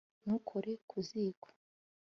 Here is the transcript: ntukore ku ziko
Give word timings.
ntukore 0.23 0.71
ku 0.89 0.97
ziko 1.07 1.47